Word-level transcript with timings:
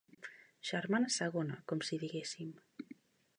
Germana 0.69 1.11
segona, 1.17 1.59
com 1.73 1.85
si 1.91 2.01
diguéssim. 2.05 2.51